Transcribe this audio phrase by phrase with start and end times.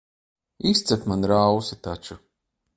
[0.69, 2.21] Izcep man rausi taču.